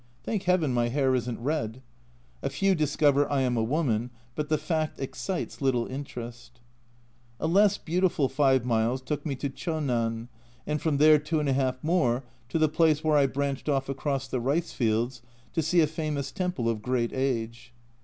[0.23, 1.83] Thank heaven my hair isn't red.
[2.41, 6.59] A few discover I am a woman, but the fact excites little interest.
[7.39, 10.27] A less beautiful 5 miles took me to Chonan,
[10.65, 14.71] and from there 2\ more to the place where I branched off across the rice
[14.73, 15.21] fields
[15.53, 17.71] to see a famous temple of great age.